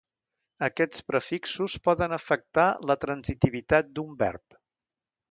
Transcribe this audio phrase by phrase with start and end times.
[0.67, 4.57] Aquests prefixos poden afectar la transitivitat d'un verb.